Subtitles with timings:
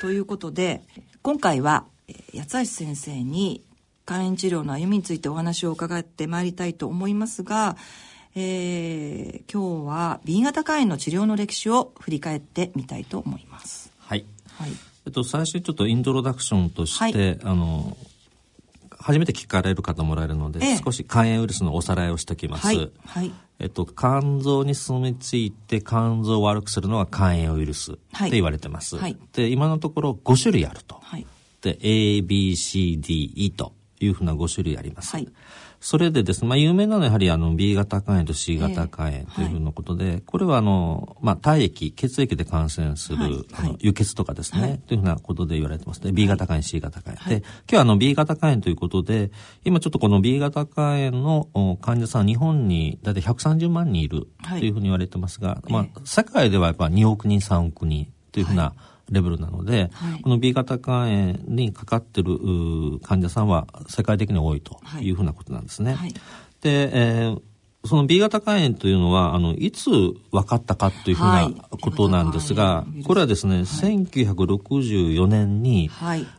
[0.00, 0.82] ということで
[1.20, 1.84] 今回は
[2.34, 3.62] 八橋先生に
[4.06, 7.76] 肝炎治療の歩みについてお話を伺ってまいりたいと思いますが、
[8.34, 13.92] えー、今日は B 型肝炎の治療の歴史を振り返ってみたいと思います。
[13.98, 14.24] はい。
[14.58, 14.70] はい。
[15.06, 17.96] えっと、最初ちょっとイントロダクションとして、はい、あの、
[19.00, 22.66] 初めて聞かれる方もらえるので、ええ、少し肝炎ウイルスのおさらいをしておきます。
[22.66, 22.92] はい。
[23.06, 28.96] はい、えっと、肝臓に住み着いて肝臓を悪くするのは肝炎ウイルスって言われてます。
[28.96, 30.98] はい、で、今のところ5種類あると。
[31.02, 31.26] はい、
[31.62, 35.16] で、A、B、C、D、E というふうな5種類あります。
[35.16, 35.28] はい、
[35.80, 46.12] それでですね、まあ、有名なのはやはりあの B 型肝炎と C 型肝炎というふうなことで、えーはい、これはあの、まあ、体液、血液で感染する、はい、あの輸血とかですね、はい、というふうなことで言われてますね。
[46.12, 47.30] B 型肝炎、C 型肝炎。
[47.30, 49.30] で、今日はあの B 型肝炎ということで、
[49.64, 58.74] 今ちょっとこの B 型肝炎の患者さん、日本に大体130万人いるというふうに言われてますが、まあ、世界ではやっぱ2億人、3億人というふうな、
[59.10, 62.30] レベルなので、はい、この B 型肝炎にかかってる
[63.02, 65.10] 患者さんは世界的に多いとい。
[65.10, 65.94] うふうなことなんですね。
[65.94, 66.12] はい、
[66.60, 67.40] で、えー
[67.82, 75.90] その B 型肝炎というのは、あの、いつ分かったかというふうなことなんですが、はい、これはですね、はい、1964年に、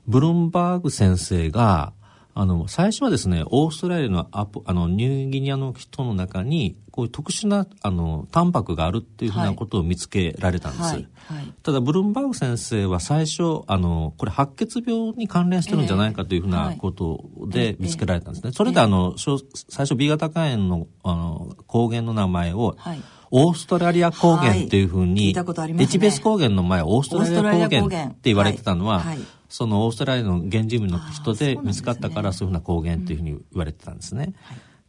[0.07, 1.93] ブルンバーグ先生が、
[2.33, 10.83] あの、最初はですね、オーストラリアのアポあのニューギニアの人の中に、こういう特殊な、あの、タンパクがあるっていうふうなことを見つけられたんです。
[10.83, 18.51] はいはい、ただ、ブルンバーグ先生は最初、あの、これ白血病に関連してるんじゃないかというふうなことで見つけられたんですね。
[18.53, 25.33] それで、あの、最初 B 型肝炎の、あの、抗原の名前を、はいオーストラリア高原っていうふうに、
[25.79, 34.33] エチベス高原の前オーストラリア高原って言われてたのは、はいはい、そのオーストラリアの原住民の人で見つかったからそういうふうな抗原っていうふうに言われてたんですね。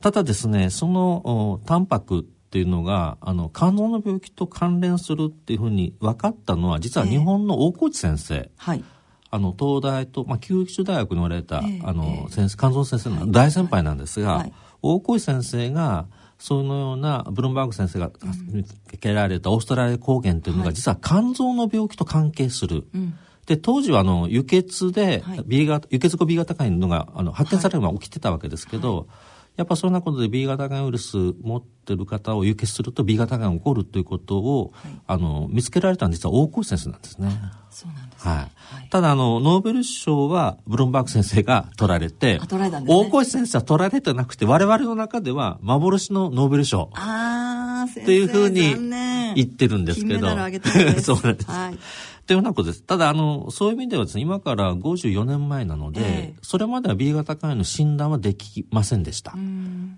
[0.01, 8.35] ただですね、そのタンパクっていうのが、あの、肝臓の病気と関連するっていうふうに分かったのは、実は日本の大河内先生。
[8.35, 8.85] えー、はい。
[9.31, 16.07] あの、東大と、まあ、旧州大学におられた、えー、あの、先生、肝臓先生の大先輩なんですが、はい、大河内先生が、
[16.42, 18.11] そのようなブルンバーグ先生が
[18.51, 22.85] 見つけられたオーストラリア抗原というのが、実は肝臓の病気と関係する。
[22.92, 23.14] うん。
[23.47, 29.07] で、当時はあの、輸血で B 型、はい、輸血後 B 型肝炎のが、あの、発見されるのが起きてたわけですけど、はい、
[29.57, 37.30] やっぱそんなことで B 型肝ウイルス持ってる方を輸血すると B 型肝が起こるということを、はい、あの、見つけられたのは実は大河先生なんですね。
[37.70, 38.33] そうなんですね。
[38.33, 38.42] は
[38.85, 38.89] い。
[38.89, 46.91] ただ、あの、ノーベル賞はブルンバーグ先生が取られて、取られたんですね、大河先生は取られてなくて、我々の中では幻のノーベル賞。
[46.95, 48.74] ああ、っていうふうに
[49.35, 50.29] 言ってるんですけど。
[51.02, 51.51] そうなんです。
[51.51, 51.79] はい。
[52.27, 52.83] というようなことです。
[52.83, 59.35] ただ、あの、そういう意味ではですね、今から54年前なので、えー、それまでは B 型肝炎の診断はできませんでした。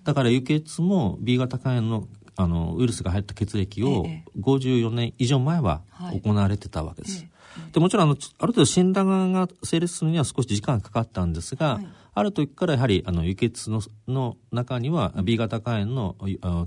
[0.04, 4.06] だから輸血も B 型肝炎のあのウイルスが入った血液を
[4.40, 5.82] 54年以上前は
[6.20, 7.26] 行われてたわけです。
[7.56, 16.16] えー、でもちろんあの、ある程度診断が成立するには少し時間がかかったんですが、はいある時からやはりあの輸血のの中には B 型肝炎の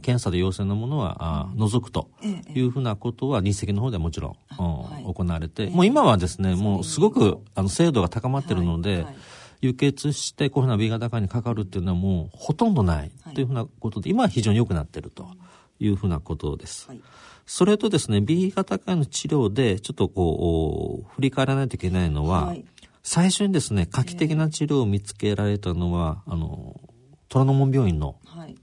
[0.02, 2.10] 検査で陽性のものは除くと
[2.54, 9.16] いうふうなことは日赤の方でもちろん、はい、行われて、もう今はですね、もうすごくあの精度が高まっているので、はいはい。
[9.60, 15.28] 輸血してこういうふうな B 型肝炎にかかるっていうのはもうほとんどないというふうなことで、今は非常に良くなっていると
[15.80, 16.88] いうふうなことです。
[16.88, 17.02] はい、
[17.48, 22.66] それとですね、B 型肝炎の治療でちょっとこう、振り返らないといけないのは、はい
[23.10, 26.76] 最初にですね、画期的な治療を見つけられたのは、あの、
[27.30, 28.18] 虎ノ門病院の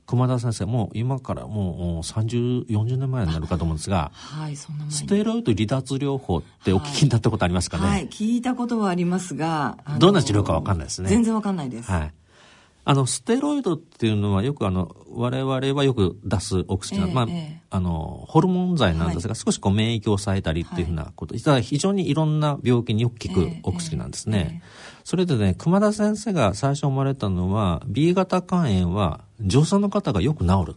[0.04, 11.08] 熊田先生、もう今からもう30、40年前になるかと思うんですが、はい、そんなステロイド離脱療法ってお聞きになったことありますかね、はい、聞いたことはありますが、どんな治療かわかんないですね。
[11.08, 11.90] 全然わかんないです。
[11.90, 12.12] はい。
[12.86, 24.60] あの、ステロイドっていうのはよくあの、我々はよく出すお薬、えー、まあ、えー、あの、ホルモン剤なんですが、はい、少しこう免疫を抑えたりっていうふうなこと、はい、非常にいろんな病気によく効くお薬なんですね。
[24.62, 30.74] えー、それでね、熊田先生が最初思われたのは、B 型肝炎は女性の方がよく治る。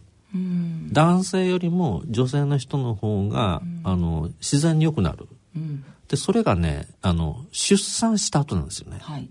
[0.92, 5.26] 男性よりも女性の人の方が、あの、自然に良くなる。
[6.08, 8.98] で、それがね、あの、出産した後なんですよね。
[9.00, 9.28] はい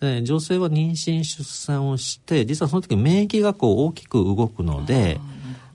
[0.00, 5.20] で女性は妊娠出産をして実はその時免疫がこう大きく動くので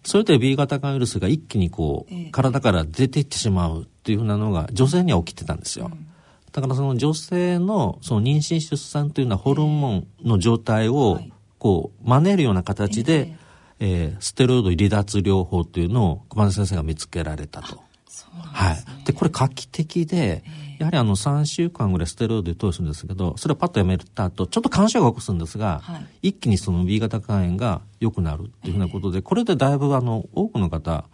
[0.03, 5.91] それで B 型肝ウイルスが一気にこう体から出ていってしまうっていうふうなのが女性には起きてたんですよ。
[6.51, 11.19] だからその女性のその妊娠出産というのはホルモンの状態を
[11.57, 13.35] こう真似るような形で、
[13.79, 17.83] えー、ステロイド離脱療法というのを熊田先生が見つけられたと。
[18.53, 19.05] はい。
[19.05, 20.43] で、これ画期的で、
[20.79, 31.05] やはりあの3週間ぐらいステロイドで投与するんですけど、それをパッとやめた後、ちょっと干渉が起こすんですが、はい、一気にその B 型肝炎が良くなるっていうふうなことで、これでだいぶあの多くの方、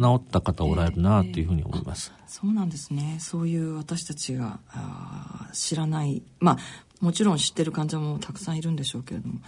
[0.00, 2.24] 治った方おられるなというふうに思います、えー。
[2.24, 3.18] えー、そうなんですね。
[3.20, 6.22] そういう私たちがあ知らない。
[6.40, 6.58] まあ
[7.00, 9.40] もちろん知ってる患者もたくさんいるんでしょうけれども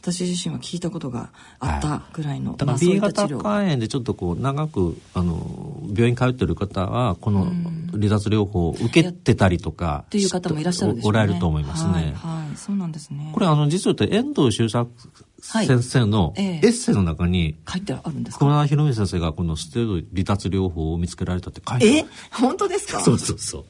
[0.00, 7.46] 私自身は聞いたことがあったぐらいの、はい、だから B 型肝炎でちょっとこう長くあの病院通ってる方はこの
[7.92, 11.92] 離脱療法を受けてたりとかっていう方もいらっしゃるね、おられると思いますね。
[11.92, 13.30] はい、はい、そうなんですね。
[13.32, 14.90] これあの実は遠藤周作
[15.42, 21.98] 先生のエッセイの中に、書いてあるんですか小村博美先生がこのステロイド離脱療法を見つけられたって書いてある。
[21.98, 23.00] え本当ですか？
[23.04, 23.64] そうそうそう。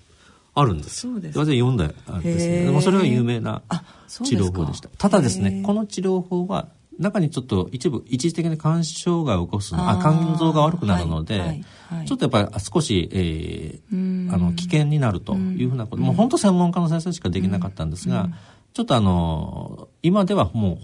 [0.55, 1.01] あるんです。
[1.01, 1.39] そうです。
[1.39, 1.89] 私読んだん
[2.23, 2.65] ですね。
[2.65, 3.63] でもそれは有名な
[4.09, 4.89] 治療法でした。
[4.99, 6.69] ただですね、この治療法は
[6.99, 11.49] 中にちょっと一部一時的に肝障害を起こすあ肝臓が悪くなるので、はい。
[11.49, 11.65] はい。
[11.99, 18.29] はい、ちょっとやっぱり少し、えー、あの危険になるというふうなこともう本当専門家の先生しかできなかったんですが、
[18.75, 20.79] ちょっとあの今ではも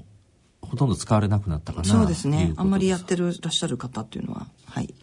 [0.63, 2.55] うほとんど使われなくなったかなそうですね。
[2.57, 4.95] あんまりやってるらっしゃる方っていうのははい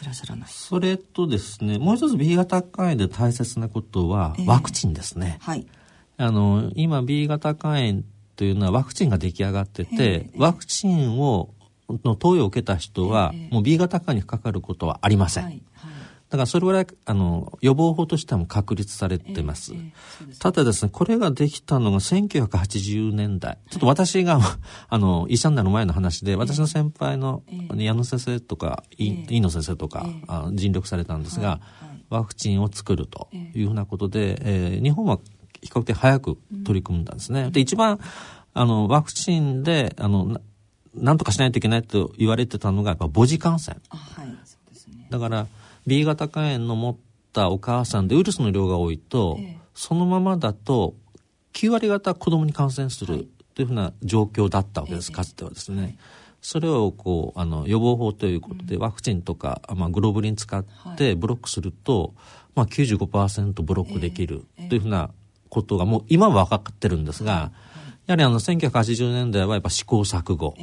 [0.00, 0.48] いらっしゃらない。
[0.50, 5.66] それとですねもう一つ B 型肝炎で大切なことはワクチンですね、えー、はい。
[6.16, 8.02] あの今 B 型肝炎
[8.36, 11.50] というのはワクチンが出来上がってて、ワクチンを
[12.04, 15.44] の投与を受けた人は、もう B 型化にかかることはありません。
[15.44, 15.62] はい
[16.30, 19.72] だからそれぐらいあの予防法としても確立されてます。
[20.38, 23.58] ただですね、これができたのが1980年代。
[23.70, 24.38] ちょっと私が、
[24.88, 27.42] あの、医者になる前の話で、私の先輩の
[27.76, 31.60] 矢野先生とか、飯野先生とか、あ尽力されたんですが、
[32.10, 35.18] ワクチンを作るというふうなことで、えー、日本は
[35.62, 37.50] 比較的早く取り組んだんですね。
[37.50, 37.98] で、一番、
[38.52, 40.40] あの、ワクチンで、あの、
[40.94, 43.78] なんとかしないといけないと言われてたのが、やっぱ母子感染。
[43.88, 45.06] はい、そうですね。
[45.10, 45.46] だから、
[45.88, 46.96] B 型肝炎の持っ
[47.32, 50.94] たお母さんでウイルスの量が多いと、ええ、そのままだと、
[51.54, 55.96] 9割方子供に感染するというふうな状況だったわけです、え、かつてはですね。
[56.42, 60.64] それをこうあの予防法ということで、ワクチンとか、まあ、グロブリン使っ
[60.96, 62.14] てブロックすると、
[62.54, 65.10] まあ95%ブロックできるというふうな
[65.48, 67.50] ことがもう今は分かってるんですが、
[68.06, 70.54] やはりあの1980年代はやっぱ試行錯誤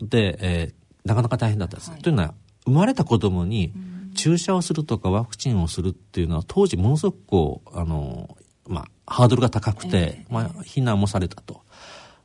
[0.00, 1.90] で、えー、なかなか大変だったんです。
[1.90, 3.72] はい、というのは生まれた子供に
[4.14, 8.36] 注射をするとかワクチンをするっていうのは当時ものすごくこうあの、
[8.66, 11.62] まあ、ハードルが高くて、まあ、非難もされたと。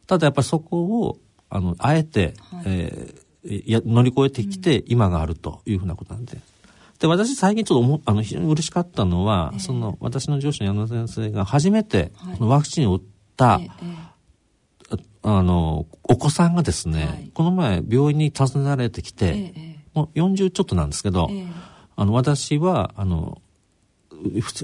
[0.06, 1.20] ただやっぱりそこを
[1.50, 6.38] あのあえて、はい、えー、や乗り越えてきて今があるというふうなことなんで。
[7.00, 13.02] で、私最近ちょっと思あの非常に嬉しかったのは、えー、その私の上司の矢野先生が初めてこのワクチンを打っ
[13.36, 14.08] た、えー、
[15.24, 21.30] あの、お子さんがですね、はい、この前病院に訪ねられてきて、えー、もう40ちょっとなんですけど、
[21.98, 23.42] あの、私は、あの、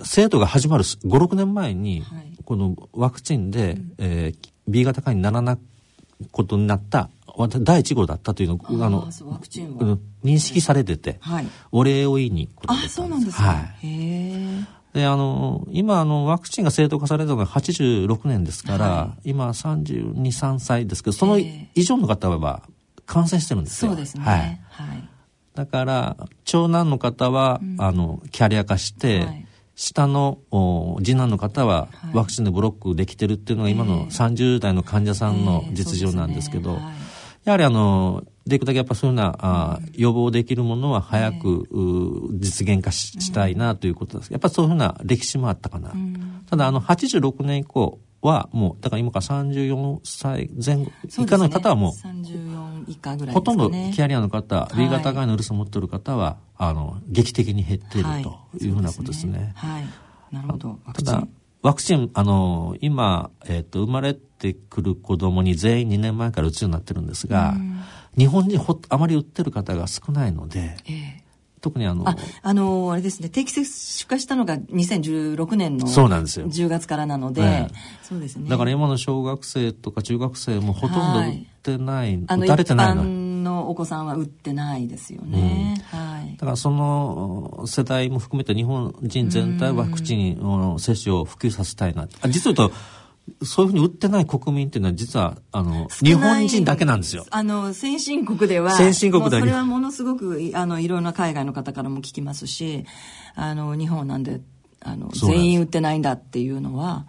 [0.05, 5.57] 制度が始まる5、6年前に、はい、このワクチンで、うん、えー、B 型化にならな
[6.31, 7.09] ことになった
[7.61, 9.09] 第1号だったというのをあの
[10.23, 22.61] 認識されてて、はい、お礼を言いにあそうなんですか、はい、へであの今あのワクチンが正当化されたのが86年ですから、はい、今32、3歳ですけどその以上の方は
[23.07, 23.91] 感染してるんですよ。
[23.91, 24.39] そうですね、はい、
[24.69, 25.09] はい、
[25.55, 29.47] だから長男の方は、うん、あのキャリア化して、はい。
[29.75, 30.37] 下の
[30.99, 36.77] 次男の方はワクチンでブロックできてるっていうのが今の30代の患者さんの実情なんですけど、
[37.43, 41.67] やはりあの、できるだけやっぱそういうような、あ予防できるものは早く、
[42.33, 44.29] 実現化したいなということです。
[44.29, 45.91] やっぱそういうふうな歴史もあったかな。
[46.49, 58.69] ただあの、86年以降はもう、だから今から34歳前後以下の方はもう、う34以下ぐらい、ほとんどキャリアの方、B 型がのウイルスを持っている方は、あの、劇的に減っているとい。
[58.69, 59.51] うふうなことですね。
[59.55, 59.85] はい。
[60.31, 60.79] なるほど。
[60.93, 61.27] ただ、
[61.61, 67.55] ワクチン、あの、今、えっ、ー、と、生まれてくる子供に全員2年前から打つようになってるんですが、
[68.17, 71.22] 日本にほあまり打ってる方が少ないので、えー
[71.63, 73.63] 特にあの、あ、あのあれですね、定期接
[73.99, 77.67] 種化したのが2016年のそうなんですよ10月からなので、ええ、
[78.03, 78.49] そうですね。
[78.49, 83.05] だから今の小学生とか中学生もほとんど打ってない、はい、打たれてないの。
[83.05, 85.75] のお子さんは打ってないですよね。
[85.93, 86.35] うん、はい。
[86.37, 92.07] だからその世代も含めて日本人全体ワクチンの接種を普及させたいな。
[92.21, 92.75] あ実は言うと、
[93.43, 97.25] そういうふうに売ってない国民っていうのは実はあの日本人だけなんですよ。
[97.29, 102.85] あの先進国では先進国ではそれはものすごくあのいろんな海外の方からも聞きますし、
[103.35, 104.41] あの日本なんで
[104.81, 107.07] あの全員売ってないんだっていうのは。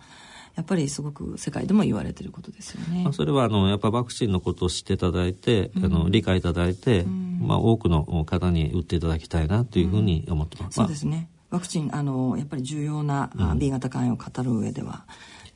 [0.56, 3.09] やっぱりすごく世界でも言われてることですよね。
[3.12, 10.80] それはあのやっぱワクチンのことを知っていただいて、うん、あの理解いただいて、うん、まあ多くの方に打っていただきたいなというふうに思ってます。
[10.80, 11.28] うん、そうですね。
[11.50, 15.06] ワクチンあのやっぱり重要な、うん、B 型肝炎を語る上では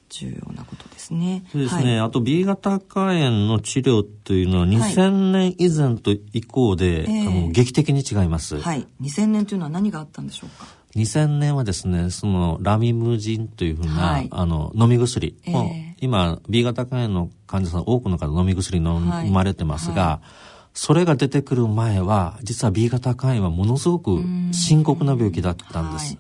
[0.09, 1.45] 重要なことですね。
[1.53, 1.99] そうですね。
[1.99, 8.59] はい、あと B 型肝炎の治療というのは2000年以前と以降で、はい、あの劇的に違います。
[8.59, 8.87] はい。
[9.01, 20.27] 2000年というのは何があったんでしょうか？2000年はですね、そのラミムジンというふうな、はい、あの飲み薬、えー、今 B 型肝炎の患者さん多くの方飲み薬飲まれてますが、はい、
[20.73, 24.23] それが出てくる前は実は B 型肝炎はものすごく
[24.53, 26.19] 深刻な病気だったんです。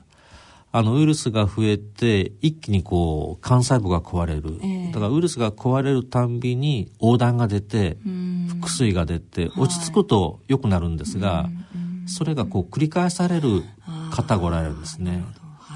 [0.70, 7.96] あのウイルスが増えて一気にこう幹細胞が壊れる、えー、だからウイルスが壊れるたんびに横断が出て
[8.60, 11.50] 腹水が出て落ち着くと良くなるんですが、は
[12.06, 13.62] い、それがこう繰り返される
[14.10, 15.24] 方がおられるんですね。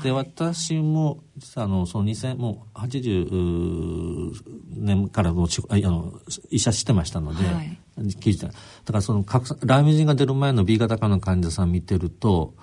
[0.03, 4.33] で私も実はあのその2000もう80
[4.77, 6.13] 年からのあの
[6.51, 8.59] 医者してましたので、はい、聞いただか
[8.95, 9.25] らその
[9.65, 12.55] ライムジンが出る前の B 型化の患者さん見てると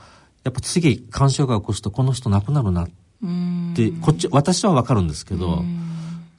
[0.50, 2.90] やっぱ次肝症が起こすとこの人亡くなるなっ
[3.76, 5.64] てこっち私は分かるんですけど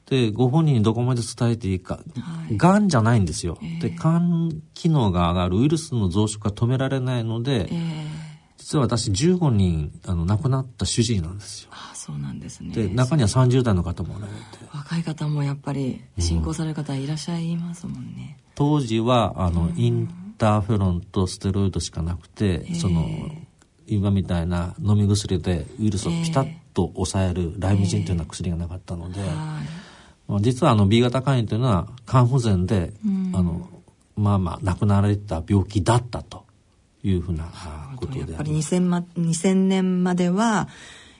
[0.06, 2.02] でご本人にどこまで伝えていいか、は
[2.50, 8.06] い、がんじゃないんですよ、えー、で肝機能が上がるウイルスの増殖が止められないので、えー、
[8.56, 11.70] 実は私15人あの亡くなった主治医なんですよ。
[11.72, 12.74] あそうなんですね。
[12.74, 14.38] で中には30代の方もおられて。
[14.74, 23.06] 若い方もやっぱり進行される方いらっしゃいますもんね、うん、当時はあの、インターフェロンとステロイドしかなくて、その
[23.90, 29.20] 今みたいな飲み薬でウイルスをピタッと抑えるライムジンというような薬がなかったので、
[30.28, 32.92] まあ、実はあの B 型肝炎というのは肝不全で、
[33.34, 33.68] あの
[34.16, 36.44] まあまあ亡くなられた病気だったと
[37.02, 37.50] いうふうな
[37.96, 40.68] ことでやっぱり 2000, ま2000年までは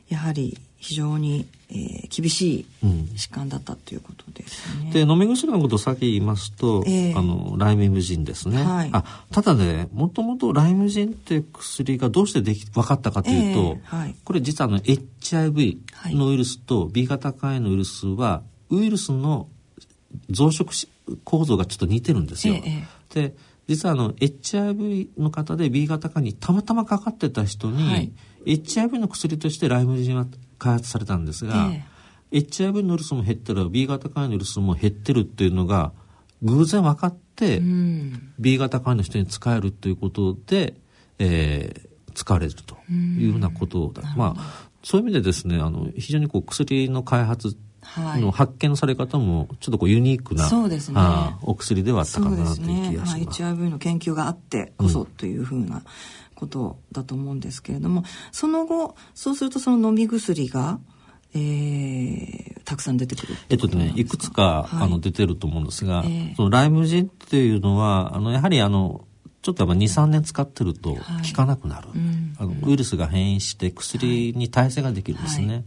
[0.08, 2.66] やはり非常にえー、厳しい
[3.14, 4.86] 疾患だったということですね。
[4.86, 8.62] うん、で飲み薬のことを先言いますと、えー、あのライムジンですね。
[8.62, 19.48] はい、あただねもともとライムジンって薬がどうしてでき分かったかというと、えーはい、これ実はあの HIV のウイルスと B 型肝炎のウイルスはウイルスの
[20.28, 20.88] 増殖
[21.22, 22.54] 構造がちょっと似てるんですよ。
[22.54, 23.34] えー、で
[23.68, 28.12] 実はあの HIV の方で B 型肝にたまたまかかってた人に、はい、
[28.44, 30.26] HIV の薬としてライムジンは
[30.60, 31.84] 開発されたんですが、え
[32.30, 35.92] え、HIV のウイルスも減ってる B 型肝炎のウイルスも減ってるっていうのが
[36.42, 40.74] 偶然分かって、うん、B 型肝炎の人に使えるということで、
[41.18, 47.56] えー、使われるというふうなことだ、まあそういう意味でですねあの非常にこう薬の開発
[48.18, 51.00] の発見され方もちょっとこうユニークな、そうですね、
[51.42, 53.18] お薬ではあったかなという気がします。
[53.18, 53.24] ね。
[53.24, 55.82] まあ、HIV の研究があってこそというふうな
[56.40, 60.80] ことだと思うんですけれども、その後そうするとその飲み薬が
[61.32, 63.36] えー、たくさん出てくる。
[63.50, 69.04] えっとねいくつか、はい、あの出てると思うんですが、えー、そのライムジンっていうのはあのやはりあの
[69.42, 70.96] ちょっと23年使ってると効
[71.34, 71.98] かなくなる、はい
[72.38, 75.64] あのウイルスが変異して薬に耐性ができるんですね、はい。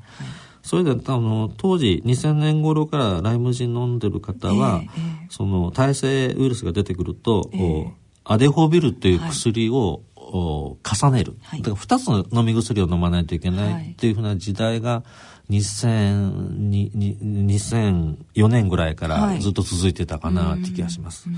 [0.64, 4.90] それであの当時2000年頃からライムジン飲んでる方は、えー、
[5.30, 7.92] その耐性ウイルスが出てくると、えー、
[8.24, 10.02] アデホビルという薬を、
[10.34, 10.78] 重
[11.12, 15.04] ねる、はい、だから2つの飲み薬を飲まないといけないっていうふうな時代が
[15.50, 21.30] 2004年ぐらいからずっと続いてたかなって気がします。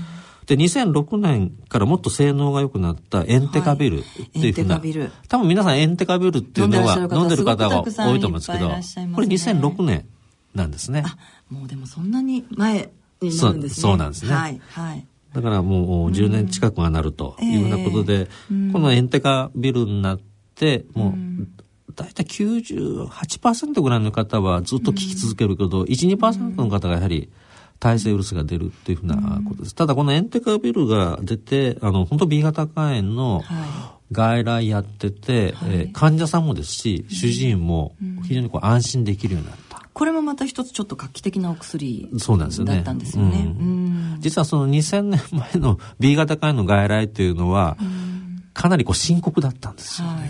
[0.46, 4.94] で2006年からもっと性能が良くなったエンテカビルっていうふうな、はい、
[5.28, 8.80] 多分皆さんエンテカビルっていうのは飲んでる方が多いと思うんですけど、ね、
[9.12, 10.06] これ2006年
[10.54, 11.02] なんですね。
[11.50, 13.82] もうでもそんなに前になるんですね。
[13.82, 14.32] そうなんですね。
[14.32, 14.60] はい。
[14.70, 15.04] はい
[15.36, 20.20] だからもう10年近くがなるというふうなことで、うん、このエンテカビルになっ
[20.54, 27.30] て、もう、大体98%ぐらいの方はずっと効き続けるけど、うん、1、2%の方がやはり
[27.80, 29.74] 耐性ウイルスが出るっていうふうなことです。
[29.74, 33.42] ただこのエンテカビルが出て、あの、本当 B 型肝炎の
[34.10, 37.94] 外来やってて、はい、えー、患者さんもですし、主治医も
[38.26, 39.65] 非常にこう安心できるようになった。
[39.96, 42.74] これもまた一つちょっと画期的なお薬そうなんですよね。
[42.74, 43.38] だったんですよね。
[43.38, 47.78] うん、実はその2000年前の B 型肝炎の外来っていうのは、
[48.52, 50.14] かなりこう深刻だったんですよね。
[50.16, 50.28] はい、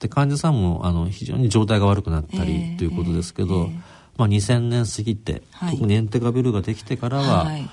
[0.00, 3.72] で患者さんもあの非常に状態が悪くなったりということですけど、えーえー、
[4.16, 7.68] まあ、2000年過ぎて、はい、特にエンテガビルができてからは、はい、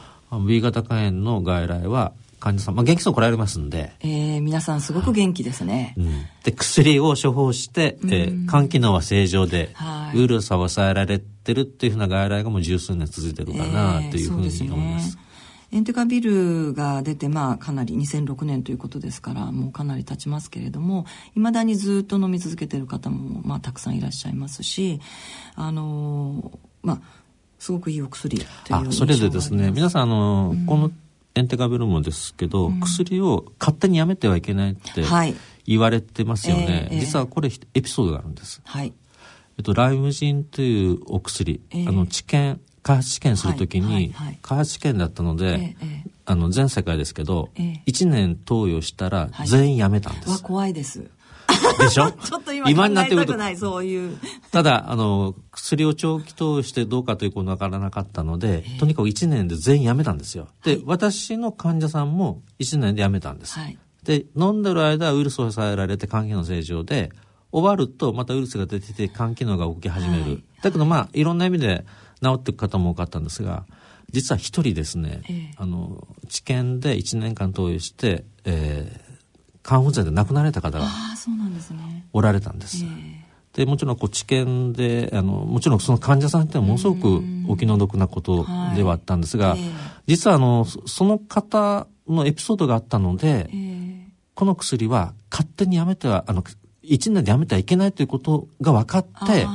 [0.45, 2.11] B 型肝炎の外来は
[2.41, 3.93] 患者さん、まあ、元気そう来られますんで。
[4.01, 5.93] えー、皆さんすごく元気ですね。
[5.97, 15.17] うん、で、薬を処方して、えー、肝機能は正常で、はい、ウイルスは抑えられてるっていうふうな外来がもう十数年続いてるかなというふうに思います。
[15.21, 15.31] えー
[15.73, 24.99] エンテカビルが出て、まあ、かなり2006年ということですからもうかなり経ちますけれどもいまだにずっと飲み続けてる方も、まあ、たくさんいらっしゃいますし
[25.55, 27.01] あのまあ
[27.57, 30.91] すごくいいお薬というあそれでですね皆さんあの、うん、この
[31.35, 35.03] エンテカビルもですけど、うん、薬を勝手にやめてはいけないって
[35.65, 38.61] 言われてますよね、はいえー、実はこれエピソードがあるんです。
[38.65, 38.93] はい、
[39.57, 50.29] えっと、ライムジンというお薬、えー、あの治験開発試験するときに、開発試験だったので、えー、あの全世界ですけど、えー、1年投与したら全員やめたんです。
[50.29, 51.09] はい、怖いです。
[51.79, 52.11] でしょ？
[52.23, 53.33] ちょっと今今になってくると。
[53.57, 54.17] そういう。
[54.51, 60.47] ただ、あの、薬を長期投与してどうかということわからなかったので、とにかく1年で全員やめたんですよ。
[60.63, 63.59] で、はい、私の患者さんも1年でやめたんです。
[63.59, 67.11] はい、で、飲んでる間はウイルスを抑えられて肝機能正常で、
[67.51, 70.23] 終わるとまたウイルスが出てて肝機能が動き始める。
[70.23, 71.85] はい、だけどまあ、いろんな意味で
[72.23, 73.65] 治っていく方も多かったんですが、
[74.11, 79.10] 実は一人ですね、ええ、あの、治験で1年間投与して、えー、
[79.63, 80.87] 肝不全で亡くなられた方が
[82.13, 82.83] おられたんです。
[83.53, 89.57] でもちろんこう治験であのもちろんその患者さんってものすごくお気の毒なことではあったんですが、
[90.07, 93.49] 実はあのその方のエピソードがあったので、
[94.35, 96.43] この薬は勝手にやめてはあの
[96.83, 99.45] 1年でやめてはいけないということが分かって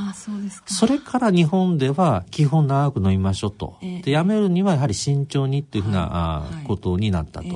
[0.67, 7.49] それから日本では基本長く飲みましょうと、でやめるにはやはり慎重にっていうふうな、はい、ことになったと。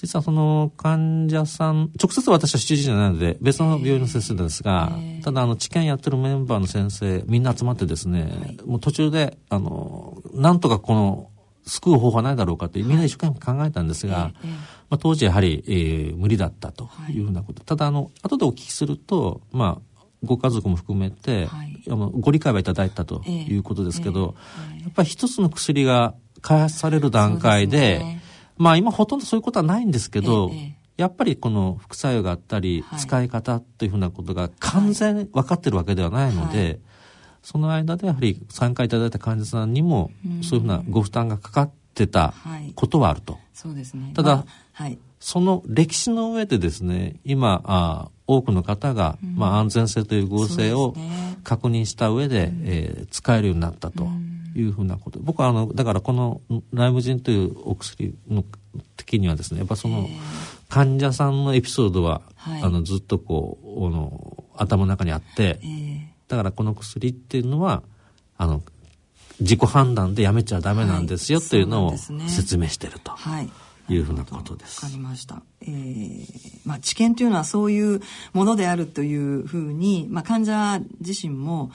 [0.00, 11.30] 実はその患者さん、直接私は主治医じゃないので、別の病院の先生ですが、えー、ただあの、治験やってるメンバーの先生、みんな集まってですね、はい、もう途中で、あの、なんとかこの、
[11.66, 14.56] 救う方法はないだろうかって、みんな一生懸命考えたんですが、えー、ま
[14.92, 17.20] あ、当時やはり、えー、無理だったとい。
[17.20, 17.60] うふうなこと。
[17.60, 24.34] はい、ただあの、後でお聞きすると、まあ、ご家族も含めて、はい、ご理解はいただいたということですけど、
[24.82, 28.20] やっぱり一つの薬が開発される段階で、
[28.60, 36.80] まあ今ほとんどそういうことはないんですけど、ええ、やっぱりこの副作用があったり、はい、使い方というふうなことが完全に分かってるわけではないので、はい、
[37.42, 40.10] その間でやはり参加いただいた患者さんにも、
[40.42, 42.34] そういうふうなご負担がかかってた
[42.74, 43.32] ことはあると。
[43.32, 44.12] はい、そうですね。
[44.14, 50.94] ただ、まあ、はい、その歴史の上でですね、今、あ多くの方が、うん、まあ安全性という合成を
[51.44, 54.04] 確認した上で、で、ね、えー、使えるようになったと。
[54.04, 55.18] うんいうふうなこと。
[55.20, 56.40] 僕はあの、だからこの
[56.72, 58.44] ライムジンというお薬の
[58.96, 60.08] 時にはですね、やっぱその
[60.68, 62.22] 患者さんのエピソードは、
[62.62, 65.60] あの、ずっとこう、あの、頭の中にあって、
[66.28, 67.82] だからこの薬っていうのは、
[68.38, 68.62] あの、
[69.40, 71.96] 自己判断でやめちゃダメなんですよ、というのを
[72.28, 73.12] 説明してると。
[73.12, 73.50] はい。
[73.88, 74.84] いうふうなことです。
[74.84, 75.42] わかりました。
[75.62, 78.00] えー、まあ治験というのはそういう
[78.32, 81.72] ものであるというふうに、まあ患者自身も、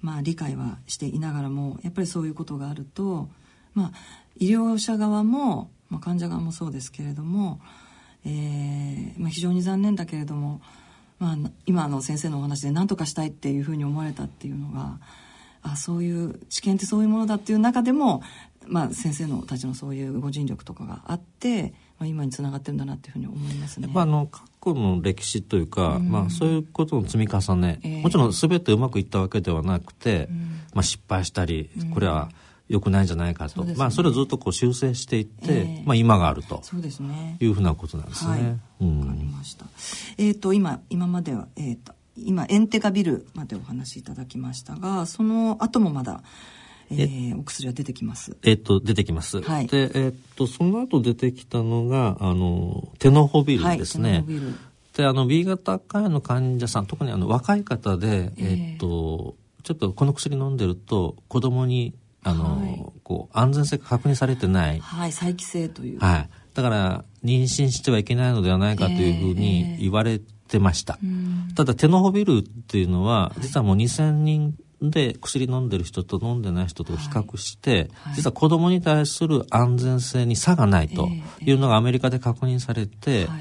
[0.00, 3.28] まあ、理解はしていながらもやっぱりそういうことがあると、
[3.74, 3.92] まあ、
[4.36, 7.60] 医療者側も、まあ、患者側もそうですけれども、
[8.24, 10.60] えーまあ、非常に残念だけれども、
[11.18, 14.98] まあ、今の先生のお話で何とかしたいっていうふうに思われたっていうのが
[15.62, 18.22] あそういう知見ってそういうものだっていう中でも、
[18.66, 21.74] まあ、先生のたちのそういうご尽力とかがあって。
[22.06, 23.86] 今につながってるんだなっていうふうに思いますね。
[23.86, 30.36] やっぱあの去の歴史というか、うん、まあ、そういうことの積み重ね、えー、もちろん全てうまくいったわけではなくて、うん、
[30.74, 32.30] まあ、失敗したり、これは
[32.68, 38.30] 良くないんじゃないかと、ね、まあ、それをずっとこう修正していって、えー、まあ、今があるとそうです、ね、いうふうなことなんですね。
[38.30, 38.40] はい、
[38.82, 39.64] うん、かりました。
[40.18, 46.22] えっ、ー、と今今までは、えーと、今エンテカビルまでお話しいただきましたがその後もまだ
[46.90, 48.36] えー、お薬は出てきます。
[48.42, 49.40] えっと、出てきます。
[49.42, 54.12] はい、で、えー、っと、その後出てきたのが、あの、テノホビルですね。
[54.12, 54.24] はい、
[54.96, 64.80] で、あの、B 型肝炎の患者さん、特にあの、若い方で、えー、っと、ちょっとこの薬飲んでると、子供に、あの、はい、こう、安全性が確認されてない。
[64.80, 65.98] はい、再帰性という。
[65.98, 66.30] はい。
[66.54, 70.98] だから、妊娠してはいけないのではないかというふうに言われてました。
[71.02, 81.08] えー、ただ、テノホビルっていうのは、実はもう2000人で薬飲んでる人と飲んでない人と比較して、はい、実は子供に対する安全性に差がないと
[81.40, 83.40] いうのがアメリカで確認されて、はい、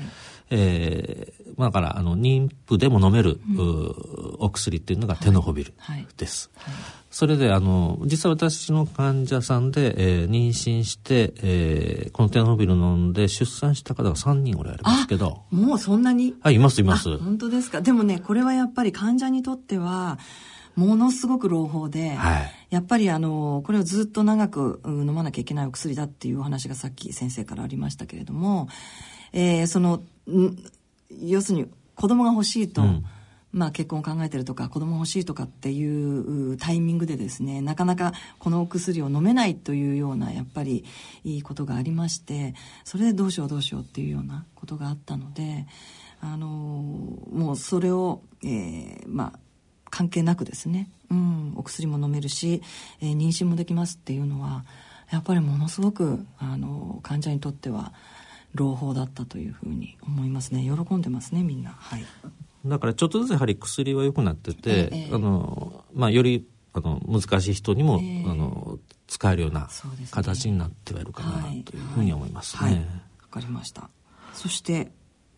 [0.50, 5.74] えー、だからあの妊婦でも飲める、うん、お薬っていうのがテノホビル
[6.18, 6.50] です。
[6.56, 6.74] はい。
[6.74, 15.44] はい、それであの実は私の患者さんで、えー、妊娠して、えー、このテノホビル飲んで出産した方が3人おられますけど。
[15.52, 16.34] もうそんなに？
[16.42, 17.18] はいいますいます。
[17.18, 17.82] 本当ですか。
[17.82, 20.18] でもねこれはやっぱり患者にとっては
[20.78, 28.70] ものすごく朗報で、はい、やっぱりあのこれをずっと長く飲まなきゃいけないお薬だっていうお話がさっき先生からありましたけれども、
[29.34, 30.04] えー、その
[31.20, 33.06] 要するに子供が欲しいと、うん、
[33.52, 40.86] まあ、結婚を考えてるとか子供欲しいとかっていうタイミングでですねなかなかこのお薬を飲めないというようなやっぱり
[41.24, 45.66] いいことがありましてそれでどうしようどうしようっていうようなことがあったので
[46.22, 49.40] あのもうそれを、えー、まあ
[49.90, 52.62] 関係なくですね、うん、お薬も飲めるし、
[53.02, 54.66] えー、妊娠もできますっていうのは
[55.12, 57.94] やっぱりものすごくあの患者にとっては
[58.54, 60.64] 朗報だったというふうに思いますね。
[60.64, 61.72] 喜んでますねみんな。
[61.72, 62.06] はい。
[62.66, 69.70] だからちょっとずつやはり薬は良くなってて、えー、あの、まあ、よりあの難しい人にも、えー、あの使えるような
[70.12, 72.62] 形になってはいるかなというふうに思いますね。
[72.62, 72.76] わ、はい。
[72.76, 72.88] はい、
[73.32, 73.90] かりました。
[74.34, 74.92] そして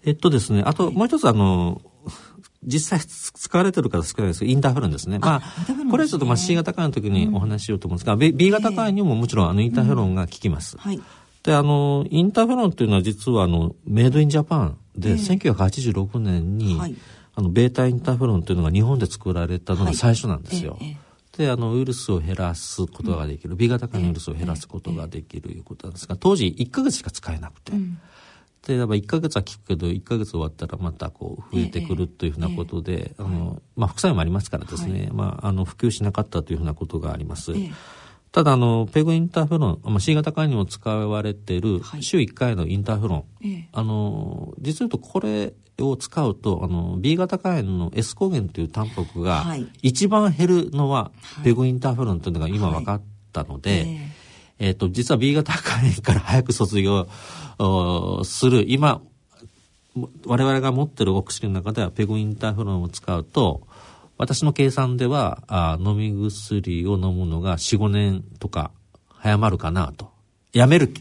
[0.05, 1.81] えっとですね、あともう一つあの、
[2.63, 5.19] 実際使われてる方少ないですけど、インターフェロンですね。
[5.19, 10.75] まあ、ね、これちょっとまあ C 型肝炎の時にお話ししようと思うんですが、うん、B 型肝炎にももちろんあのインターフェロンが効きます。
[10.75, 11.01] うんはい、
[11.43, 16.95] で、あの、インターフェロンっていうのは実はあの、メイドインジャパンで、1986年に、はい、
[17.35, 20.77] あの、ベータインターフェロンというのが日本で作られたのが最初なんですよ。
[20.79, 20.97] はい
[21.38, 27.97] で、あの、ウイルスを減らすことができる、B 型肝ウイルスを減らすことができるいうことなんですが、当時1ヶ月しか使えなくて、うん
[28.73, 37.53] で、やっぱ1ヶ月は効くけど、1ヶ月終わったらまたこう増えてくるというふうなことで、ええ、あの、まあ、副作用もありますからですね、はい、まあ、あの、普及しなかったというふうなことがあります。
[37.53, 37.71] え、
[38.32, 41.62] ただ、あの、ペグインターフェロン、まあ、C 型肝にも使われてい。
[41.62, 43.23] る、週1回のインターフェロン、
[43.73, 49.45] あの、実を言うとこれを使うと、あの、B 型肝炎の S 抗原というタンパクが、
[49.82, 51.12] 一番減るのは、
[51.43, 53.01] ペグインターフェロンというのが今分かっ
[53.34, 54.18] たので、え
[54.59, 57.07] っ、ー、と、実は B 型肝炎から早く卒業
[58.23, 59.01] する、今、
[60.25, 63.67] 我々が持ってるお薬の中ではペグインターフロンを使うと、
[64.17, 68.71] 私の計算では、あ飲み薬を飲むのが4、5年とか
[69.07, 70.11] 早まるかなと。
[70.51, 70.91] やめる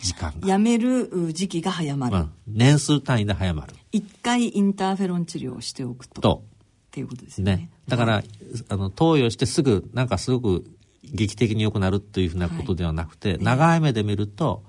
[0.00, 0.48] 時間が。
[0.48, 2.16] やめる時期が早まる。
[2.16, 3.74] うん、年数単位で早まる。
[3.92, 6.20] 一回インターフェロン治療をしておくと。
[6.20, 6.42] と。
[6.88, 7.56] っていうことですね。
[7.56, 8.22] ねだから、
[8.68, 10.64] あの、投与してすぐ、なんかすごく
[11.02, 14.62] 劇的に良くなるっていうふうなことではなくて、はい、長い目で見ると、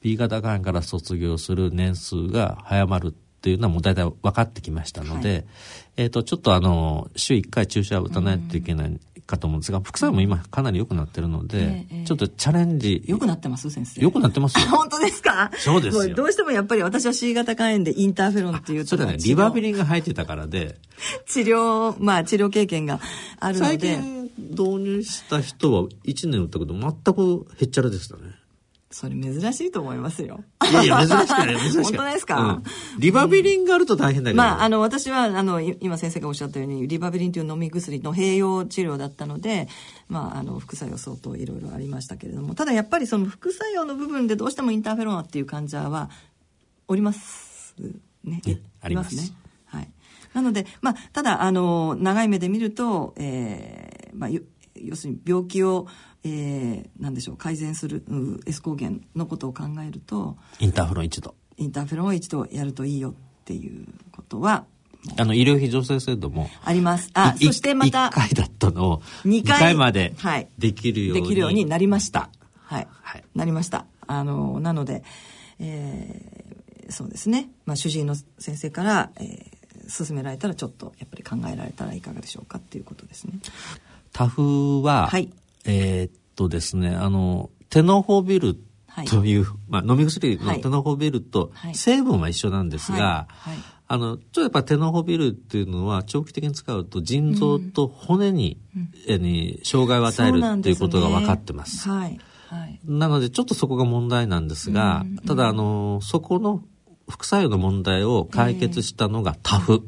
[0.00, 5.44] B 型がんから卒業する年数が早まるっていうのはもう大体分かってきましたので、はい、
[5.96, 13.02] えっ、ー、と、ちょっとあの、週1回注射を打たないといけないかと思うんですが、副作用も今かなり良くなってるので、えー、ちょっとチャレンジ。
[13.06, 14.00] 良くなってます先生。
[14.00, 14.66] 良くなってますよ。
[14.70, 15.50] 本当ですか？
[15.58, 16.14] そうですよ。
[16.14, 20.78] どうしてもやっぱり私は C 型肝炎でインターフェロンっていうそれはね、リバビリンが入ってたからで。
[21.26, 23.00] 治療、まあ治療経験が
[23.40, 23.68] あるので。
[23.68, 28.22] 最近導入した人は1年打ったけど全くへっちゃらでしたね。
[28.92, 30.44] それ珍しいと思いますよ。
[30.70, 31.84] いやいや、珍しくない、 珍しくない。
[31.84, 32.62] 本当ですか、うん、
[33.00, 34.38] リバビリンがあると大変だけど。
[34.38, 39.68] まあ、あの、私は、あの、今先生がおっしゃったように、リバビリンという飲み薬の併用治療だったので、
[40.08, 46.10] まあ、あの、副作用相当いろいろありましたけれども、ただやっぱりその副作用の部分でどうしてもインターフェロンっていう患者は
[46.86, 47.74] おります
[48.24, 48.42] ね。
[48.44, 49.22] ねありますね。
[49.66, 49.88] はい。
[50.34, 54.30] なので、まあ、ただ、あの、長い目で見ると、えー、まあ、
[54.74, 55.86] 要するに病気を、
[56.24, 61.34] えー、なんでしょう改善する、う S 抗原のことを考えるとインターフェロン一度。
[61.58, 64.64] インターフェロンを一度やるといいよっていうことは
[65.16, 67.10] あの医療費助成制度もあります。
[67.14, 70.14] あそしてまた1回だったのを2回 ,2 回まで
[70.58, 72.30] できるように、はい、できるようになりました。
[72.54, 73.86] はい、はい、なりました。
[74.06, 75.02] あのなので、
[75.58, 83.34] えー、そうですね、まあ、主治医の先生から、えー、勧められたらちょっとやっぱり考えられたらいかがでしょうかっていうことですね。
[84.12, 85.30] タフは、はい、
[85.64, 88.56] えー、っとですね、あの、テノホビル
[89.08, 93.28] という、はい、まあ、飲み薬のテノホビルと成分は一緒なんですが、
[93.88, 98.58] あの、ちょっとやっぱテノホビルっていうのは長期的に使うと腎臓と骨に、
[99.08, 101.88] うん、に障害を与えるっていうことが分かってます。
[101.88, 102.18] はい。
[102.48, 105.10] はい、なのでちょっとそこが問題なんですが、うん。
[105.12, 106.62] うん、ただあの、そこの
[107.08, 109.82] 副作用の問題を解決したのがタフ。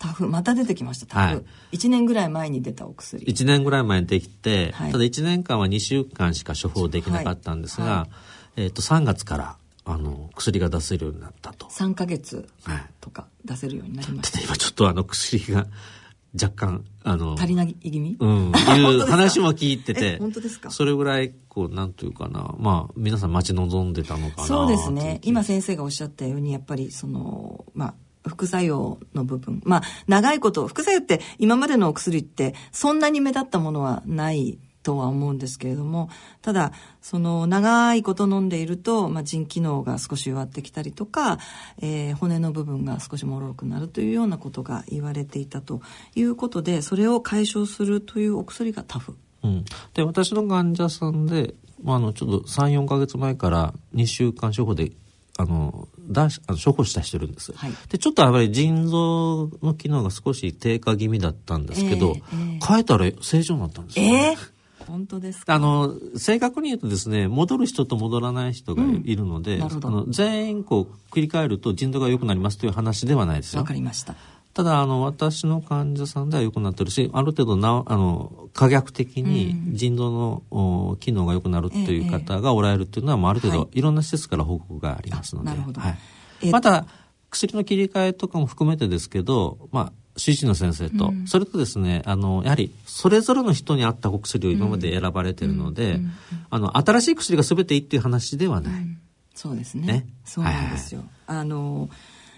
[0.00, 3.24] タフまた出てきましたタフ、はい、1年ぐらい前に出たお薬。
[3.26, 8.08] 1年ぐらい前にできて、はい、ただ1年間は2週間しか処方できなかったんですが、は
[8.56, 11.66] い、えー、と3月からあの薬が出せるようになったと。
[11.66, 12.48] 3か月
[13.02, 15.66] とか出せるようになりました、はい、今ちょっとあの薬が
[16.34, 18.16] 若干あの足りない気味？
[18.20, 20.70] うんいう話も聞いてて本当ですか？
[20.70, 25.20] それぐらいこうなんというかなまあ皆さん待ち望んでたのかなそうですね。
[25.24, 27.94] 今先生がおっしゃったようにやっぱりそのまあ
[28.26, 29.62] 副作用の部分。
[29.64, 36.08] まあ、長いこと、副作用って今までのお薬ってそんなに目立ったものはないとは思うんですけれども、
[36.42, 41.38] ただ、その長いこと飲んでいると、まあ、腎機能が少し弱ってきたりとか、
[41.80, 45.82] えー、骨の部分が少しもろくなるというようなことが言われていたと
[46.14, 49.16] いうことで、それを解消するというお薬がタフ。
[49.42, 54.92] うん、で私の患者さんで、まあ、あのちょっと34か月前から2週間処方で
[55.38, 64.36] あのだあの処方した人いるんです、はい、でちょっとやっぱり腎臓の機能が少し低下気味だったんですけど、えーえー、変えたら正常になったんですよ、ね、
[64.80, 64.82] え？
[64.82, 73.60] ー、本当ですあの正確に言うとですね戻る人と戻らない人がいるので、うん、あの全員こう繰り返ると腎臓が良くなりますという話ではないですよ。
[73.60, 74.14] わかりました
[74.52, 85.96] ただあの私の患者さんでは良くなってるしある程度なあの可逆的に腎臓の、機能が良くなるという方がおられるっていうのは、もうある程度、い、ろんな施設から報告がありますので、は
[86.42, 86.86] い、また
[87.30, 96.00] 薬の切り替えとかも含めてですけど、まあ、主治医の先生と、うん、それとですね、あの、やはり、それぞれの人に合ったお薬を今まで選ばれているので、
[96.50, 98.86] あの、新しい薬が全ていいっていう話ではない。
[99.34, 99.86] そうですね。
[99.86, 100.06] ね。
[100.24, 101.00] そうなんですよ。
[101.26, 101.88] はいはい、あの、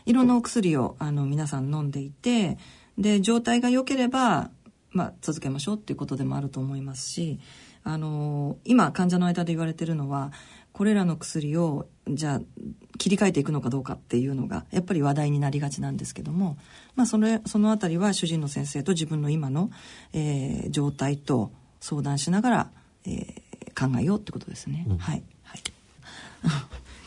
[0.06, 2.58] いろんなお薬を、あの、皆さん飲んでいて、
[2.98, 4.50] で、状態が良ければ、
[4.90, 7.40] まあ、続けましょうっていうことでもあると思いますし、
[7.84, 10.32] あの、今、患者の間で言われてるのは、
[10.72, 12.40] これらの薬をじゃあ
[12.98, 16.56] 切り替えていくのかどうかっていうのがやっぱり話題になりがちなんですけども、
[16.96, 19.70] まあ、そのそのあたりは主治医の先生と自分の今の、
[20.12, 22.70] えー、状態と相談しながら、
[23.06, 24.86] えー、考えようってことですね。
[24.88, 25.62] うん、はい、はい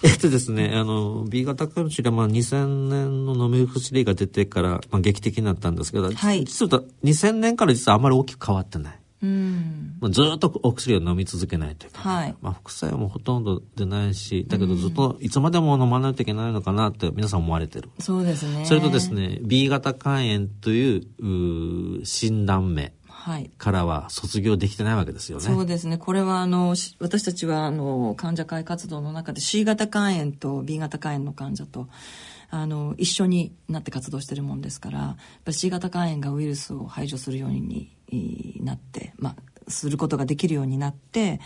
[0.04, 9.00] えっとですね、あの、B 型肝腫はまあ2000年の飲み薬が出てから、まあ、劇的になったんですけど、はい、実は2000年から実はあまり大きく変わってない。
[9.24, 9.98] うん。
[10.02, 17.90] まあ、ずっとお薬を飲み続けないというか、はい、まあ、副作用もほとんど出ないしだけどずっといつまでも飲まないといけないのかなって皆さん思われてる。
[18.00, 18.66] そうですね。
[18.66, 22.94] それとですね B 型肝炎という診断名
[23.58, 25.44] からは卒業できてないわけですよね。
[25.44, 25.98] そうですね。
[25.98, 31.88] これはあの私たちはあの患者会活動の中で C 型肝炎と B 型肝炎の患者と
[32.50, 37.92] あの一緒になって活動してるもんですからやっぱり C 型肝炎がウイルスを排除するように
[38.62, 39.36] なって、まあ、
[39.68, 41.38] することができるようになって、やっ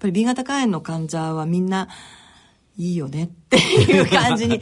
[0.00, 1.88] ぱり B 型肝炎の患者はみんな、
[2.76, 4.60] いいよねっていう感じに、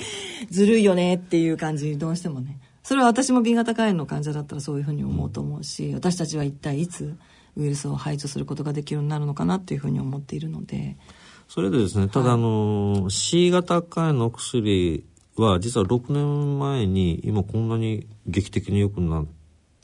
[0.50, 2.58] ずるいよねっていう感じにどうしてもね。
[2.88, 7.18] それは私も B 型肝炎の患者だったらそういうふうに思うと思うし、私たちは一体いつ
[7.54, 10.96] ウイルスを排除することができるようになるのかなっていうふうに思っているので。
[11.48, 15.04] それでですね、ただあの、はい、C 型肝炎の薬
[15.36, 19.38] は実は6年前に今こんなに劇的に良くなって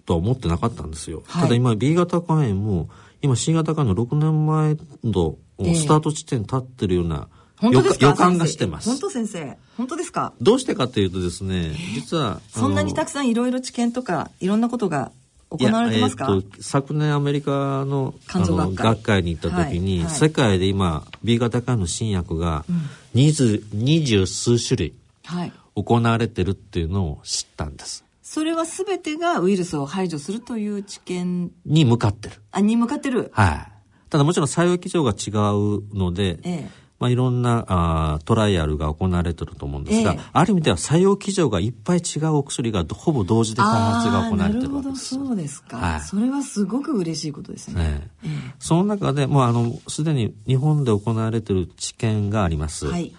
[0.07, 1.23] とは思ってなかったんですよ。
[1.27, 2.89] はい、ただ今 B 型肝炎も
[3.23, 5.37] 今 C 型肝炎の6年前の
[5.75, 7.29] スタート地点立ってるような、えー、
[7.73, 8.89] 予感がしてます。
[8.89, 10.33] 本当先生本当ですか？
[10.41, 12.41] どうしてかというとですね、実は。
[12.51, 15.13] そんなにたくさんいろいろ知見とかいろんなことが
[15.51, 22.65] 行われてますか、えー、昨年アメリカの学会に行った時に、はいはい、世界で今 B 型肝の新薬が
[23.15, 24.95] 二十,、二十数種類
[25.77, 28.05] 行われてるっていうのを知ったんです。
[28.23, 32.37] それは全てがウイルスを排除するという知見に向かってる。
[32.51, 33.31] あ、に向かってる。
[33.33, 33.73] はい。
[34.11, 36.71] ただもちろん採用基準が違うので、ええ、
[37.05, 45.17] まあ、いろんなあトライアルが行われてると思うんですが、ええ、ある意味では採用基準がいっぱい違うお薬がほぼ同時で開発が行われてるわけです。
[45.17, 46.01] そうですか、はい。
[46.01, 48.09] それはすごく嬉しいことですね。
[48.25, 52.87] ええ、その中で、もうあの、すでに日本で行われてる知見があります。
[52.87, 53.13] はい。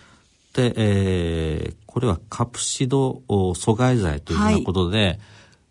[0.53, 5.19] で、えー、これはカプシド阻害剤というようなことで、はい、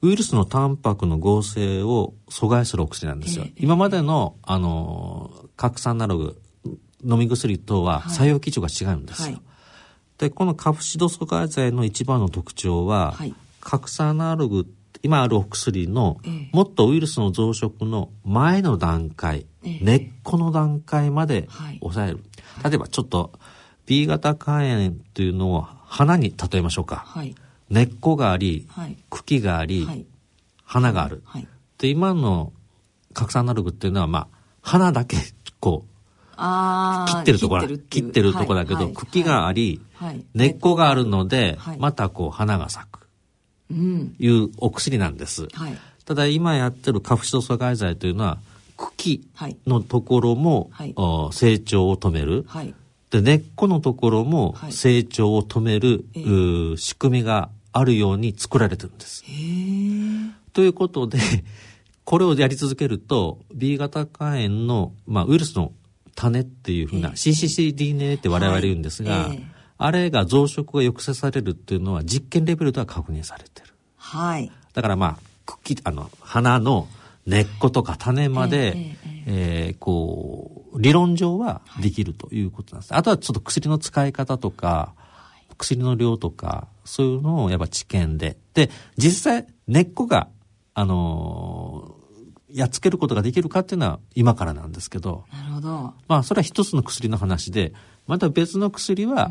[0.03, 3.45] ウイルスのタンパクの合成を阻害するお薬なんですよ。
[3.45, 6.41] えー、今までの、あの、核酸アナログ、
[7.05, 9.35] 飲み薬とは作用基準が違うんですよ。
[9.35, 9.43] はい、
[10.19, 14.67] で、このカプシド阻害剤の一番の特徴は、はい、核酸アナログ
[15.05, 16.19] 今あるお薬の、
[16.53, 21.47] もっとウイルスの増殖の前の段階、えー、根っこの段階まで
[21.81, 22.21] 抑える。
[22.65, 23.33] 例えばちょっと
[23.85, 27.05] B 型肝炎というのを花に例えましょうか。
[27.07, 27.35] はい、
[27.69, 30.07] 根っこがあり、はい、茎があり、はい、
[30.65, 31.23] 花がある。
[31.27, 32.55] はい、で、今の
[33.13, 34.29] 核酸アナログっていうのは、まあ、
[34.63, 35.19] 花だけ、
[35.61, 35.94] こう、
[36.37, 39.81] 切ってるところ、切ってるところだけど、茎があり、
[40.35, 43.09] 根っこがあるので、またこう、花が咲く。
[43.71, 45.49] うん、いうお薬なんです。
[46.05, 48.39] ただ、今やってるカフシド阻害剤というのは、
[48.77, 49.27] 茎
[49.67, 50.71] のところも、
[51.33, 52.47] 成長を止める。
[53.11, 59.23] で根っこのところも成長を止める、はい、仕組みがあるように作られてるんです。
[60.53, 61.19] ということで
[62.03, 65.73] これをやり続けると B 型肝炎の、まあ、ウイルスの
[66.15, 69.45] 種っていうふうな CCCDNA って我々言うんですが、はい、
[69.79, 73.75] あれが増殖が抑制されるっていうのは実験レベルでは確認されてる。
[73.97, 74.51] はい。
[74.73, 76.89] だからまあ茎あの花の
[77.27, 78.97] 根っことか種まで、えー、
[79.27, 82.93] えー、こう、理論上はできるということなんです。
[82.93, 84.95] はい、あとはちょっと薬の使い方とか、
[85.57, 88.37] 薬の量とか、そういうのをやっぱ知見で。
[88.53, 90.29] で、実際根っこが、
[90.75, 92.04] あのー、
[92.55, 95.25] やっつけることができるかっていうのは今からなんですけど。
[95.33, 95.95] なるほど。
[96.07, 97.73] まあ、それは一つの薬の話で、
[98.07, 99.31] また別の薬は、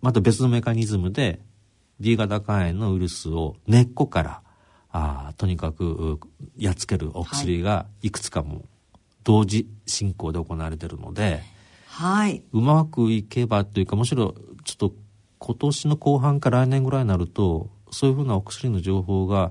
[0.00, 1.40] また別のメカニズムで、
[2.00, 4.42] D 型肝炎のウイルスを根っこから
[4.92, 6.20] あとにかく
[6.56, 8.64] やっつけるお薬がいくつかも
[9.24, 11.42] 同時進行で行われているので、
[11.88, 14.94] はい、うまくいけばというかむしろちょっと
[15.38, 19.50] 今年の後半か来年ぐらいになるとそういうふうなお薬の情報が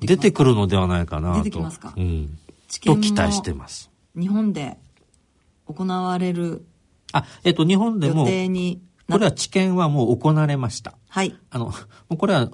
[0.00, 1.60] 出てくるのではないかなと。
[1.96, 2.38] うん、
[2.84, 3.90] と期待してます。
[4.18, 4.78] 日本で
[5.66, 6.64] 行われる
[7.14, 10.94] あ、えっと、日本でも、これは治験はもう行われました。
[11.08, 11.36] はい。
[11.50, 11.72] あの、も
[12.10, 12.50] うこれは、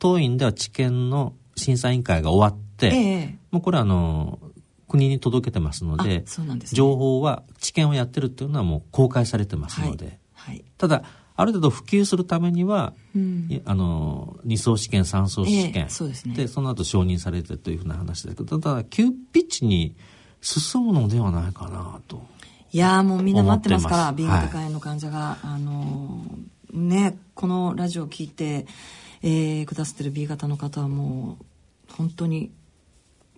[0.00, 4.40] 当院では治験の審査委員会が終わって、ええ、もうこれはあの、
[4.88, 11.04] 国に届けてますので、です、ね、情報は、治験をやってるっていうのはもう公開されてますので、はい、はい、ただ、
[11.40, 19.96] ある程度普及するためには、うん、あの二層試験三層試験、えー、そうですね、でその後承認されてというふうな話ですけどただ急ピッチに
[20.42, 22.22] 進むのではないかなと
[22.72, 26.24] いやもうみんな待ってますから B 型肝炎の患者が、はい、あの
[26.72, 28.66] ねこのラジオを聞いて、
[29.22, 32.50] えー、くださってる B 型の方はもう本当に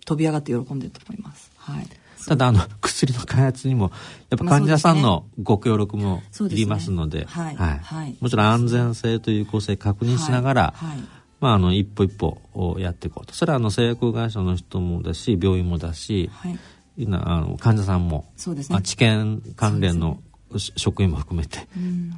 [0.05, 1.51] 飛び上がって喜んでると思います。
[1.57, 1.87] はい。
[2.27, 3.91] ただあの薬の開発にも
[4.29, 10.97] やっぱ患者さんのご協力もいりますので、はい、はい、もちろん安全性と有効性確認しながら、はい、
[11.39, 13.33] まあ、あの一歩一歩をやっていこうと。
[13.33, 16.59] それはあの製薬会社の人もだし病院もだし、はい、
[16.99, 20.19] あの患者さんもそうです、ね、まあ、治験関連の
[20.57, 21.67] 職員も含めて、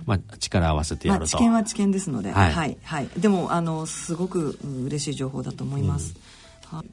[0.05, 6.15] まあ、力を合わせてやると、まあ、治験は治験ですので、はい、はい、はい、でもあのすごく嬉しい情報だと思います。
[6.15, 6.34] うん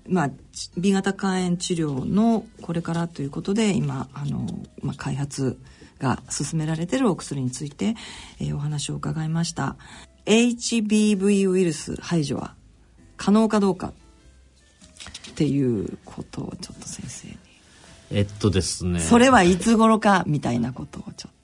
[0.09, 0.31] まあ、
[0.77, 4.47] B 型肝炎治療のこれからということで今あの、
[4.83, 5.59] まあ、開発
[5.99, 7.95] が進められているお薬について、
[8.41, 9.77] えー、お話を伺いました。
[10.27, 12.55] HBV ウイルス排除は
[13.17, 13.93] 可能かどうか
[15.31, 17.39] っていうことをちょっと先生に。
[18.11, 19.01] えっとですね。
[19.01, 21.42] それはいつ頃かみたいなことをちょっと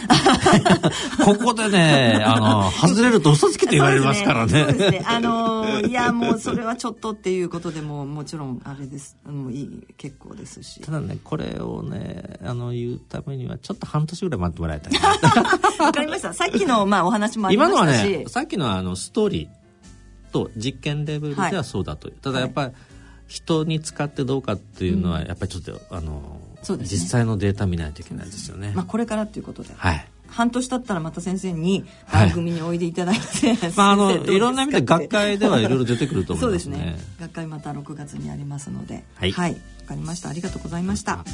[1.24, 4.64] ここでね、あの、外れると嘘つきって言われますからね。
[4.64, 5.04] そうですね。
[5.06, 9.16] あの、いや、もうそれはちょっとっていうことでも、もちろんあれです。
[9.24, 10.80] もういい、結構ですし。
[10.80, 14.92] ただね、これをね、あの、言うためには、ちょっと半年ぐらい待ってもらいたい。
[15.80, 16.32] わかりました。
[16.32, 17.80] さっきの、まあ、お話もありましたし。
[17.80, 22.08] 今のはね、さっきのあの、ストーリーと実験レベルではそうだと。
[22.08, 22.74] はい、ただやっぱり、はい
[23.30, 26.40] 人に使ってどうかっていうのはやっぱりちょっと、あの、
[26.76, 28.72] ね、実際のデータ見ないといけないですよね。
[28.74, 29.74] まあこれからということで。
[29.76, 30.06] はい。
[30.28, 36.98] 半年経ったらまた先生に番組においでいただいて、はい、まああのいろんな意味で学会ではいろいろ出てくると思います、ね、そうですね。
[37.20, 39.04] 学会また6月にありますので。
[39.16, 39.32] はい。
[39.32, 40.28] わ、はい、かりました。
[40.28, 41.24] ありがとうございました